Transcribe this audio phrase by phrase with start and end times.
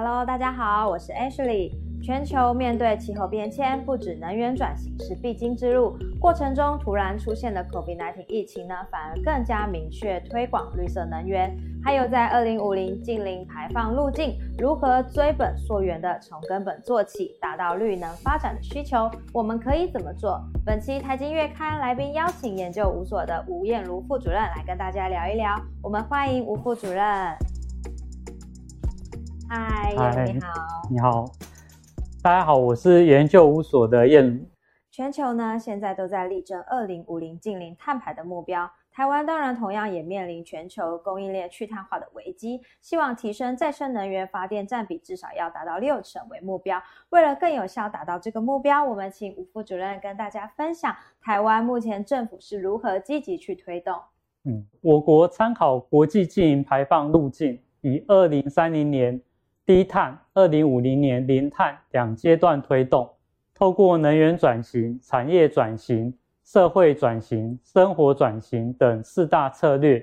[0.00, 1.72] Hello，大家好，我是 Ashley。
[2.00, 11.52] 全球面对气候变迁，不止能源转型是必经之路，过程中突然出现的 COVID-19 疫情呢，反而更加明确推广绿色能源。
[11.82, 20.40] 还有在二零五零近零排放路径，如何追本溯源的从根本做起，达到绿能发展的需求，我们可以怎么做？
[20.64, 25.60] 本期财经月刊来宾邀请研究无所的吴燕如副主任来跟大家聊一聊。
[25.82, 27.36] 我们欢迎吴副主任。
[29.50, 29.94] 嗨，
[30.30, 30.52] 你好，
[30.90, 31.24] 你好，
[32.22, 34.46] 大家好，我是研究无所的燕如。
[34.90, 38.70] 全球呢，现在都在力争二零五零近零碳排的目标。
[38.92, 46.82] 台湾当然同样也面临全球供应链去碳化的危机，希望提升再生能源发电占比至少要达到六成为目标。
[47.08, 53.98] 为了更有效达到这个目标，我们请吴副主任跟大家分享台湾目前政府是如何积极去推动。
[54.44, 59.18] 嗯，我国参考国际净零排放路径，以二零三零年。
[59.68, 63.06] 低碳，二零五零年零碳两阶段推动，
[63.54, 66.10] 透过能源转型、产业转型、
[66.42, 70.02] 社会转型、生活转型等四大策略，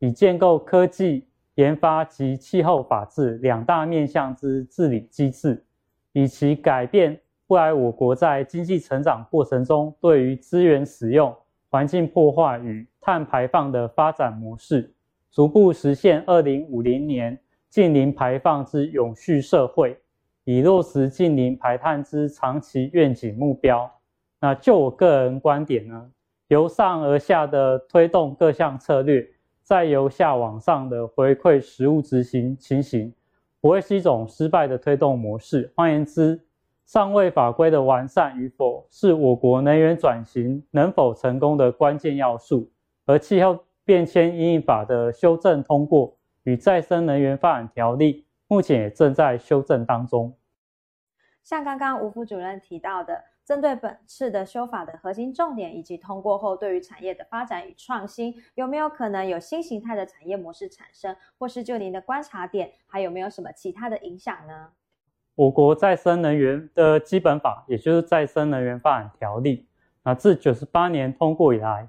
[0.00, 5.64] 以建构科技研发及气候法治两大面向之治理机制，
[6.12, 11.34] 以其改变未来我国在经济成长过程中对于资源使用、
[11.70, 14.92] 环境破坏与碳排放的发展模式，
[15.30, 17.38] 逐步实现二零五零年。
[17.68, 19.98] 近零排放之永续社会，
[20.44, 23.90] 以落实近零排碳之长期愿景目标。
[24.40, 26.10] 那就我个人观点呢，
[26.48, 29.26] 由上而下的推动各项策略，
[29.62, 33.12] 再由下往上的回馈实务执行情形，
[33.60, 35.70] 不会是一种失败的推动模式。
[35.74, 36.40] 换言之，
[36.86, 42.70] 上位法规的完善与否，是我国能源转型能否成功的关键要素。
[43.06, 46.15] 而气候变迁应应法的修正通过。
[46.46, 50.38] 与再生能源发展条例目前也正在修正当中。
[51.42, 64.70] 像刚刚吴副主任提到的，针对本次的修法的核心重点，以及通过后对于产业的发展与创新，有没有可能有新形态的产业模式产生，或是就您的观察点，还有没有什么其他的影响呢？
[65.34, 69.68] 我国再生能源的基本法，也就是再生能源发展条例，
[70.04, 71.88] 那自九十八年通过以来。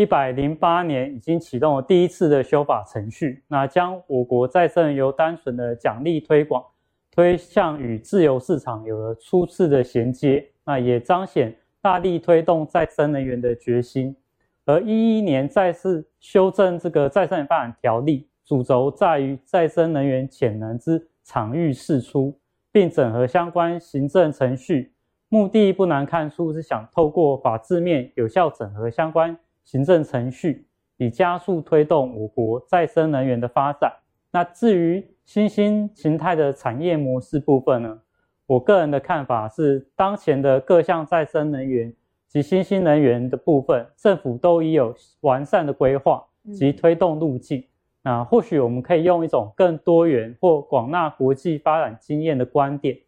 [0.00, 6.64] 一百零八年已经启动了第一次的修法程序，那将我国再生由单纯的奖励推广，
[7.10, 14.16] 推向与自由市场有了初次的衔接，那也彰显大力推动再生能源的决心。
[14.64, 22.34] 而一一年再次修正这个再生能源发展条例，主轴在于再生能源潜能之场域释出，
[22.72, 24.94] 并整合相关行政程序，
[25.28, 29.38] 目的不难看出是想透过法制面有效整合相关。
[29.64, 30.66] 行政程序
[30.96, 33.92] 以加速推动我国再生能源的发展。
[34.32, 38.00] 那至于新兴形态的产业模式部分呢？
[38.46, 41.94] 我个人的看法是，当前的各项再生能源
[42.26, 47.64] 及新兴能源的部分，政府都已有完善的规划及推动路径。
[48.02, 52.98] 那或许我们可以用一种更多元或广纳国际发展经验的观点，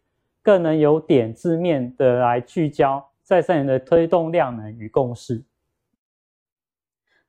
[0.41, 5.43] 更能由点字面的来聚焦再生能源的推动量能与共识。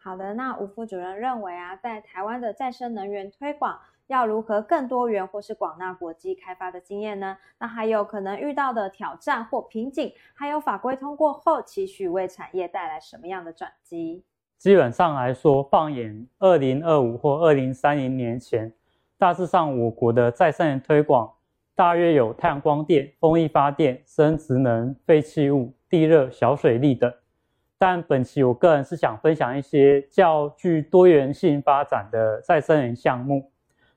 [0.04, 7.38] 好的，那吴副主任认为啊，在台湾的再生能源推广要如何更多元或是广纳国际开发的经验呢？
[7.58, 14.22] 那还有可能遇到的挑战或瓶颈，还有法规通过后期许为产业带来什么样的转机？
[14.58, 18.70] 基本上来说，放眼二零二五或二零三零年前，
[19.16, 21.32] 大致上我国的再生能源推广
[21.74, 27.10] 大约有太阳光电、风力发电、生殖能、废弃物、地热、小水利等。
[27.78, 33.50] 但本期我个人是想分享一些较具多元性发展的再生能源项目。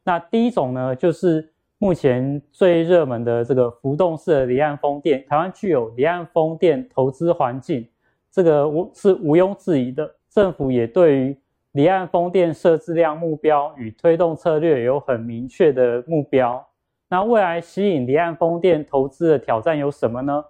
[0.04, 5.24] 那第一种呢，就是目前最热门的这个浮动式的离岸风电。
[5.28, 7.88] 台湾具有离岸风电投资环境，
[8.32, 10.16] 这个无是毋庸置疑的。
[10.30, 11.38] 政府也对于
[11.72, 16.68] 离岸风电设置量目标与推动策略有很明确的目标。
[17.10, 20.44] 那未来吸引离岸风电投资的挑战有什么呢？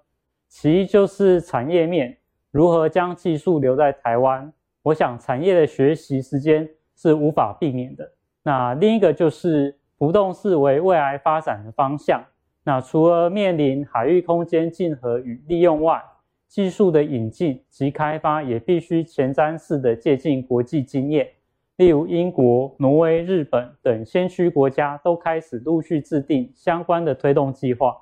[0.47, 2.17] 其一就是产业面。
[2.57, 4.51] 如何将技术留在台湾？
[4.81, 8.11] 我想产业的学习时间是无法避免的。
[8.41, 12.19] 那另一个就是浮动式为未来发展的方向。
[12.63, 16.01] 那除了面临海域空间竞合与利用外，
[16.47, 21.27] 技术的引进及开发也必须前瞻式的借鉴国际经验。
[21.75, 27.95] 例如英国、挪威、日本等先驱国家都开始陆续制定相关的推动计划。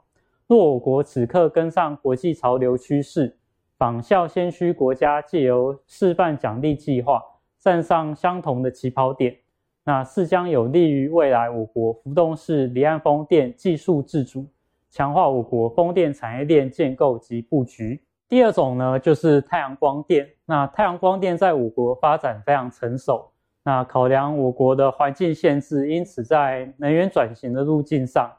[0.48, 3.36] 若我国此刻跟上国际潮流趋势，
[3.78, 7.22] 仿效先驱国家，借由示范奖励计划
[7.60, 9.36] 站上相同的起跑点，
[9.84, 14.48] 那是将有利于未来我国浮动式离岸风电技术自主，
[14.90, 18.02] 强化我国风电产业链建构及布局。
[18.28, 20.28] 第二种呢，就是太阳光电。
[20.46, 23.30] 那太阳光电在我国发展非常成熟。
[23.64, 28.32] 那考量我国的环境限制，因此在能源转型的路径上，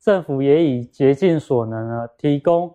[0.00, 2.72] 政府也已竭尽所能呢，提供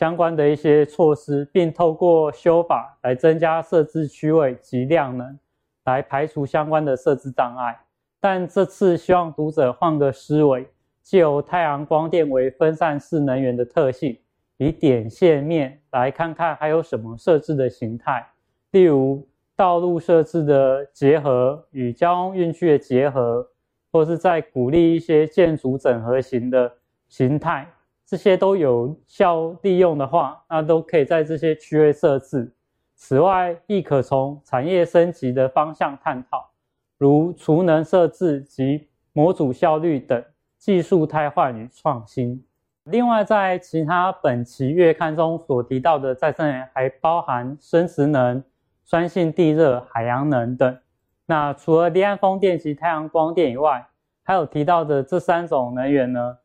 [0.00, 5.38] 相关的一些措施，并透过修法来增加设置区位及量能，
[5.84, 7.78] 来排除相关的设置障碍。
[8.18, 10.66] 但这次希望读者换个思维，
[11.02, 14.16] 借由太阳光电为分散式能源的特性。
[14.56, 18.26] 以点线面来看看还有什么设置的形态，
[18.70, 23.46] 例如道路设置的结合与交通运输的结合，
[23.92, 26.72] 或是在鼓励一些建筑整合型的
[27.06, 27.68] 形态，
[28.10, 32.52] 这些都有效利用的话，那都可以在这些区域设置。
[32.96, 36.50] 此外，亦可从产业升级的方向探讨，
[36.98, 40.24] 如储能设置及模组效率等
[40.58, 42.44] 技术汰换与创新。
[42.82, 48.42] 另外，在其他本期月刊中所提到的再生能源，还包含生殖能、
[48.82, 50.78] 酸性地热、海洋能等。
[51.26, 53.86] 那除了离岸风电及太阳光电以外，
[54.24, 56.38] 还有提到的这三种能源呢？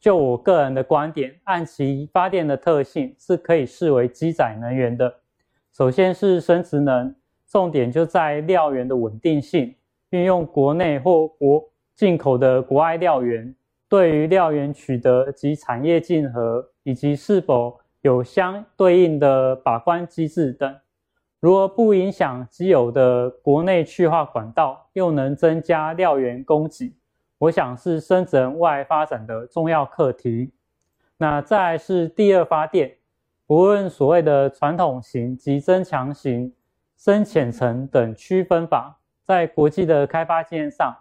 [0.00, 5.14] 就我个人的观点，按其发电的特性，是可以视为机载能源的。
[5.72, 7.14] 首先是生殖能，
[7.48, 9.74] 重点就在料源的稳定性，
[10.10, 11.64] 运用国内或国
[11.94, 13.54] 进口的国外料源。
[13.86, 20.74] 对于料源取得及产业竞合，以及是否有相对应的把关机制等，
[21.38, 26.96] 如何不影响既有的国内去化管道，又能增加料源供给，
[27.44, 30.50] 我想是深圳外发展的重要课题。
[31.18, 32.96] 那再是第二发电，
[33.46, 36.54] 不论所谓的传统型及增强型、
[36.96, 40.96] 深浅层等区分法，在国际的开发经验上，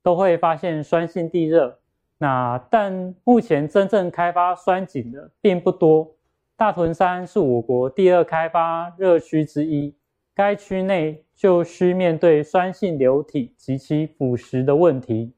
[0.00, 1.80] 都会发现酸性地热。
[2.18, 6.14] 那但目前真正开发酸井的并不多，
[6.56, 9.96] 大屯山是我国第二开发热区之一，
[10.32, 15.34] 该区内就需面对酸性流体及其腐蚀的问题。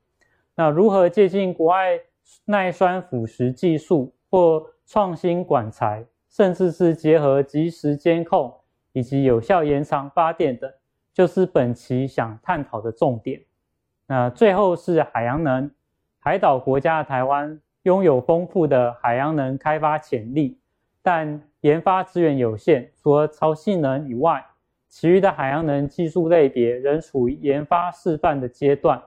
[0.60, 1.98] 那如何借鉴国外
[2.44, 8.54] 耐酸腐蚀技术或创新管材，甚至是结合及时监控
[8.92, 10.70] 以及有效延长发电等，
[11.14, 13.40] 就是本期想探讨的重点。
[14.06, 15.70] 那最后是海洋能。
[16.18, 20.58] 海岛国家的台湾拥有丰富的海洋能开发潜力，
[21.00, 22.92] 但研发资源有限。
[23.02, 24.44] 除了潮汐能以外，
[24.90, 29.00] 其余的海洋能技术类别仍处于研发示范的阶段。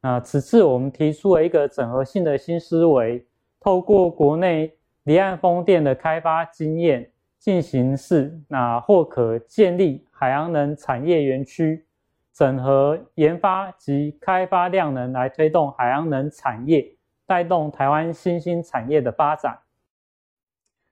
[0.00, 3.26] 啊此次我们提出了一个整合性的新思维，
[3.58, 4.72] 透过国内
[5.04, 11.84] 离岸风电的开发经验进行试，那或可建立海洋能产业园区。
[12.32, 16.86] 整合研发及开发量能来推动海洋能产业，
[17.26, 19.58] 带动台湾新兴产业的发展。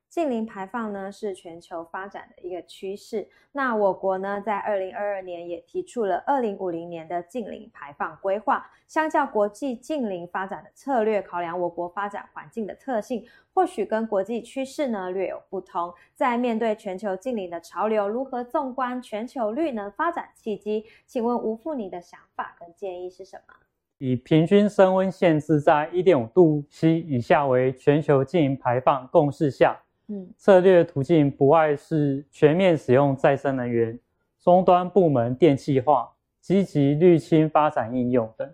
[0.09, 3.29] 近零排放呢是全球发展的一个趋势。
[3.53, 8.71] 那我国呢在二零二二年也提出了二零五零年的近零排放规划。
[8.87, 15.93] 相较国际近零发展的策略，考量我国发展环境的特性，或许跟国际趋势呢略有不同。
[16.15, 20.85] 在面对全球近零的潮流，如何纵观全球绿能发展契机？
[21.05, 23.55] 请问吴副，你的想法跟建议是什么？
[23.99, 29.83] 以平均升温限制在一点五度 C 以下为全球近零排放共识下。
[30.09, 33.99] 嗯，策略途径不外是全面使用再生能源、
[34.41, 36.09] 终端部门电气化、
[36.41, 38.49] 积极绿氢发展应用等。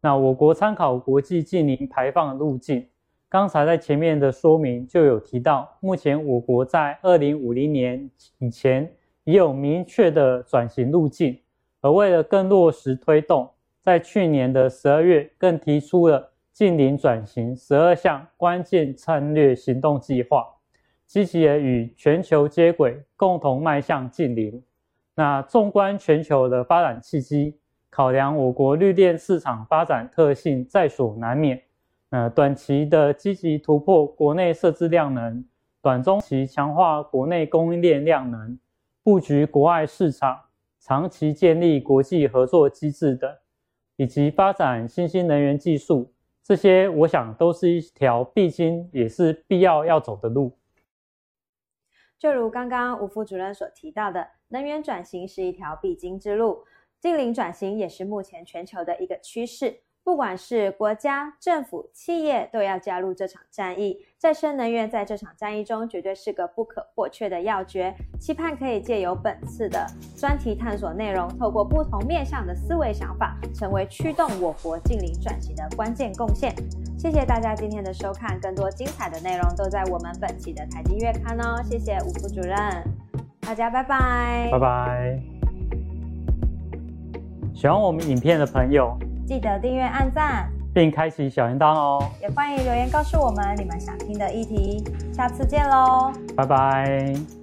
[0.00, 2.84] 那我国参考国际近零排放路径，
[3.28, 11.38] 刚才在前面的说明就有提到，目前我国在二零五零年以前已有明确的转型路径，
[11.80, 13.48] 而为了更落实推动，
[13.80, 20.44] 在去年的十二月更提出了近零转型十二项关键战略行动计划。
[21.08, 24.62] 积极的与全球接轨，共同迈向近零。
[25.14, 31.60] 那纵观全球的发展契机，考量我国绿电市场发展特性在所难免。
[32.10, 35.42] 呃，短期的积极突破国内设置量能，
[35.80, 38.58] 短中期强化国内供应链量能，
[39.02, 40.38] 布局国外市场，
[40.78, 43.34] 长期建立国际合作机制等，
[43.96, 46.12] 以及发展新兴能源技术，
[46.44, 50.57] 这些我想都是一条必经也是必要要走的路。
[52.18, 56.64] 就如刚刚吴副主任所提到的，能源转型是一条必经之路，
[57.00, 59.80] 近零转型也是目前全球的一个趋势。
[60.02, 64.06] 不管是国家、政府、企业，都要加入这场战役。
[64.16, 67.94] 再生能源在这场战役中绝对是个不可或缺的要诀。
[68.18, 76.54] 期盼可以借由本次的专题探索内容，透过不同面向的思维想法，成为驱动我国近零转型的关键贡献。
[76.98, 81.62] 谢谢大家今天的收看，更多精彩的内容都在我们本期的财经月刊哦。
[81.62, 82.58] 谢谢吴副主任，
[83.40, 85.18] 大家拜拜，拜拜。
[87.54, 90.50] 喜欢我们影片的朋友，记得订阅、按赞。
[90.74, 97.37] 并开启小铃铛哦，也欢迎留言告诉我们你们想听的议题，下次见喽，拜拜。